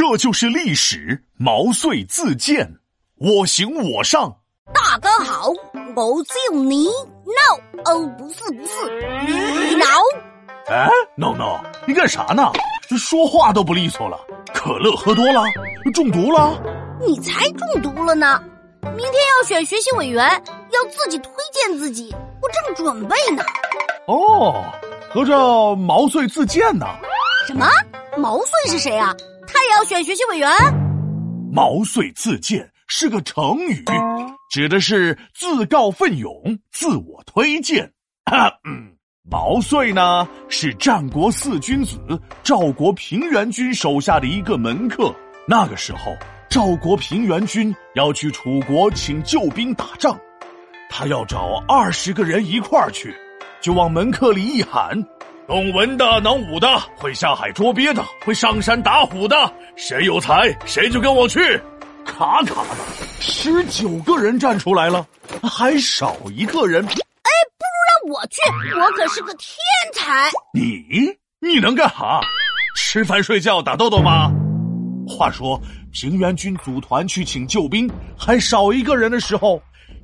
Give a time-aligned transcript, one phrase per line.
[0.00, 1.22] 这就是历史。
[1.36, 2.66] 毛遂自荐，
[3.16, 4.34] 我行我上。
[4.72, 5.50] 大哥好，
[5.94, 8.90] 我叫你 no 哦，不是不是，
[9.26, 9.84] 你挠。
[10.68, 12.50] 哎，no no，你干啥呢？
[12.96, 14.18] 说话都不利索了。
[14.54, 15.44] 可乐喝多了，
[15.92, 16.58] 中毒了？
[17.06, 18.42] 你才中毒了呢！
[18.96, 22.10] 明天要选学习委员，要自己推荐自己，
[22.40, 23.44] 我正准备呢。
[24.06, 24.64] 哦，
[25.12, 26.86] 合着毛遂自荐呢？
[27.46, 27.68] 什么？
[28.16, 29.14] 毛遂是谁啊？
[29.70, 30.50] 要选学习委员？
[31.52, 33.84] 毛遂自荐是个成语，
[34.50, 37.92] 指的是自告奋勇、自我推荐。
[38.64, 41.98] 嗯，毛遂呢是战国四君子
[42.42, 45.14] 赵国平原君手下的一个门客。
[45.46, 46.16] 那个时候，
[46.48, 50.16] 赵国平原君要去楚国请救兵打仗，
[50.88, 53.14] 他要找二十个人一块儿去，
[53.60, 55.04] 就往门客里一喊
[55.50, 61.40] ：“懂文的、能武的、会下海捉鳖的、会上山打虎的，谁有才谁就跟我去。”
[62.06, 62.76] 卡卡的，
[63.18, 65.04] 十九个人站出来了，
[65.42, 66.84] 还少一个人。
[66.84, 66.92] 哎，
[67.58, 68.40] 不如让我去，
[68.78, 69.56] 我可是个天
[69.92, 70.30] 才。
[70.54, 70.84] 你
[71.40, 72.20] 你能干哈？
[72.76, 74.30] 吃饭睡觉打豆豆吗？
[75.08, 75.60] 话说
[75.90, 79.60] 平原君组团去请救兵，还少一个人的时候，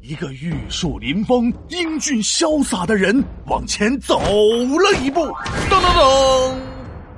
[0.09, 5.23] 一个玉树临风、英俊潇洒的人往前走了一步。
[5.69, 6.55] 噔噔噔，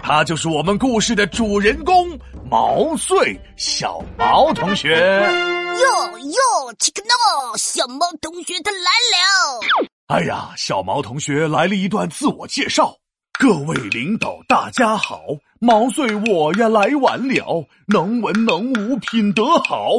[0.02, 2.18] 他就是我们故事的主人公
[2.50, 4.96] 毛遂，小毛同学。
[4.96, 9.60] 哟哟，切克闹，小毛同学他来了。
[10.06, 12.96] 哎呀，小毛同学来了一段自我介绍。
[13.38, 15.20] 各位领导，大家好。
[15.60, 19.90] 毛遂我呀来晚了，能文能武，品德好。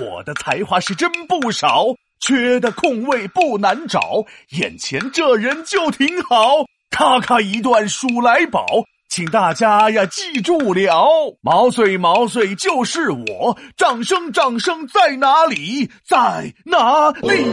[0.00, 1.84] 我的才华是真不少，
[2.20, 4.24] 缺的空位不难找。
[4.50, 8.66] 眼前这人就挺好，咔咔一段数来宝，
[9.08, 11.36] 请大家呀记住了。
[11.40, 15.90] 毛遂毛遂就是我，掌声掌声在哪里？
[16.06, 17.44] 在哪里？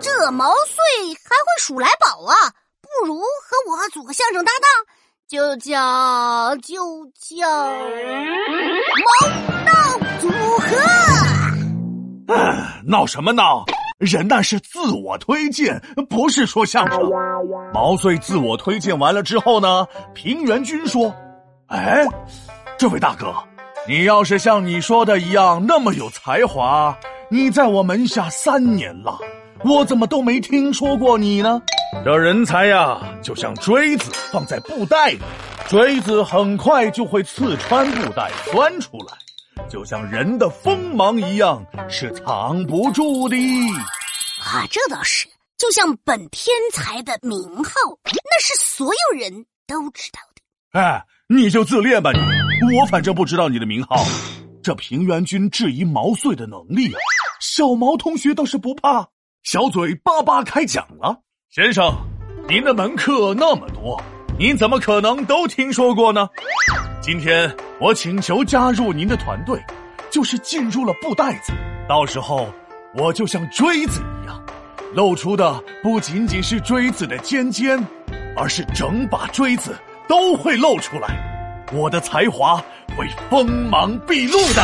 [0.00, 2.34] 这毛遂还会数来宝啊！
[2.80, 3.24] 不如和
[3.70, 4.94] 我组个相声搭档。
[5.28, 7.48] 就叫就叫
[8.98, 9.28] 毛
[9.64, 9.72] 道
[10.20, 11.31] 组合。
[12.84, 13.64] 闹什么闹？
[13.98, 17.00] 人那是自我推荐，不是说相声。
[17.72, 21.14] 毛遂自我推荐完了之后呢，平原君说
[21.68, 22.04] ：“哎，
[22.76, 23.32] 这位大哥，
[23.86, 26.96] 你要是像你说的一样那么有才华，
[27.28, 29.16] 你在我门下三年了，
[29.64, 31.62] 我怎么都没听说过你呢？”
[32.04, 35.20] 这人才呀，就像锥子放在布袋里，
[35.68, 39.14] 锥子很快就会刺穿布袋，钻出来。
[39.72, 43.34] 就像人的锋芒一样，是藏不住的。
[44.38, 45.26] 啊，这倒是。
[45.56, 47.72] 就像本天才的名号，
[48.04, 49.32] 那是所有人
[49.66, 50.78] 都知道的。
[50.78, 52.20] 哎，你就自恋吧你！
[52.76, 54.04] 我反正不知道你的名号。
[54.62, 56.92] 这平原君质疑毛遂的能力，
[57.40, 59.08] 小毛同学倒是不怕，
[59.42, 61.18] 小嘴巴巴开讲了。
[61.48, 61.96] 先生，
[62.46, 63.98] 您的门客那么多，
[64.38, 66.28] 您怎么可能都听说过呢？
[67.00, 69.60] 今天我请求加入您的团队，
[70.08, 71.52] 就是进入了布袋子，
[71.88, 72.48] 到时候
[72.94, 74.40] 我就像锥子一样，
[74.94, 77.76] 露出的不仅仅是锥子的尖尖，
[78.36, 79.76] 而是整把锥子
[80.08, 82.56] 都会露出来，我的才华
[82.96, 84.62] 会锋芒毕露的。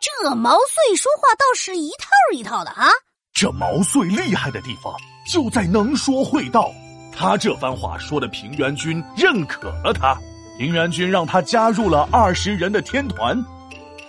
[0.00, 2.88] 这毛遂说话倒是一套一套的啊！
[3.32, 4.92] 这毛遂厉害的地方。
[5.32, 6.72] 就在能说会道，
[7.16, 10.18] 他这番话说的平原君认可了他，
[10.58, 13.40] 平原君让他加入了二十人的天团。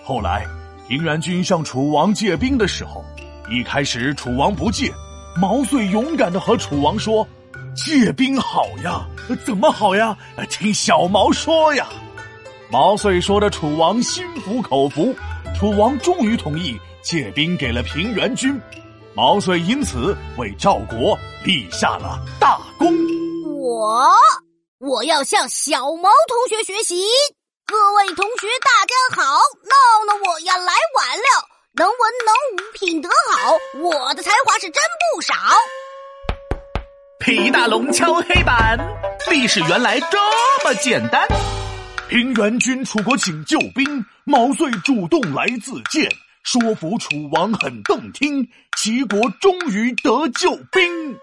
[0.02, 0.44] 后来，
[0.88, 3.04] 平原君向楚王借兵的时候，
[3.48, 4.92] 一开始楚王不借，
[5.40, 7.24] 毛遂勇敢的和楚王说
[7.76, 9.06] ：“借兵好呀，
[9.46, 10.18] 怎么好呀？
[10.48, 11.86] 听小毛说呀。”
[12.68, 15.14] 毛遂说的楚王心服口服，
[15.56, 18.60] 楚王终于同意借兵给了平原君。
[19.14, 22.92] 毛遂因此为赵国立下了大功。
[23.56, 24.04] 我
[24.80, 27.04] 我要向小毛同学学习。
[27.66, 29.38] 各位同学，大家好。
[29.62, 31.46] 闹闹，我呀来晚了。
[31.74, 33.58] 能文能武，品德好。
[33.82, 34.82] 我的才华是真
[35.14, 35.34] 不少。
[37.18, 38.78] 皮大龙敲黑板，
[39.30, 40.18] 历史原来这
[40.64, 41.28] 么简单。
[42.08, 46.10] 平原君楚国请救兵，毛遂主动来自荐。
[46.42, 48.48] 说服楚王很动听，
[48.78, 51.18] 齐国终于得救兵。